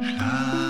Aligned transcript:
Schlaf, 0.00 0.67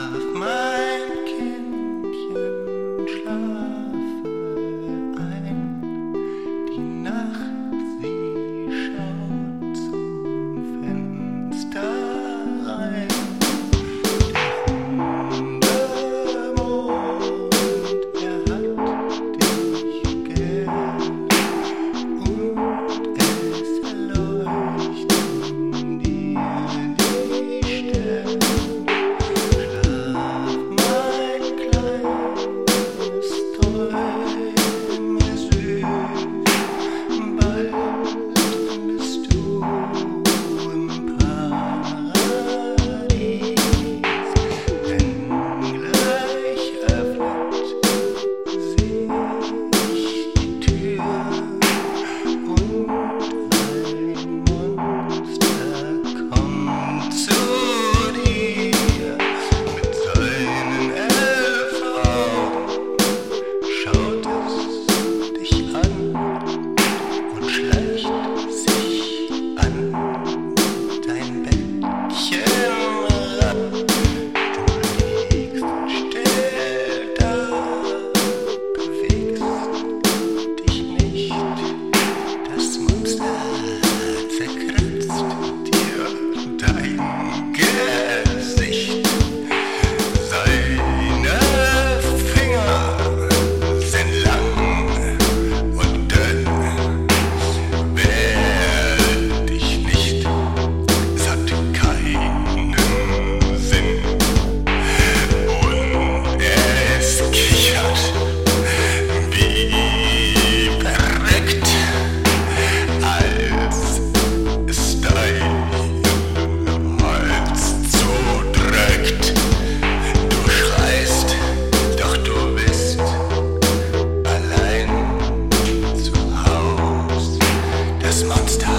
Das 128.18 128.26
Monster 128.26 128.77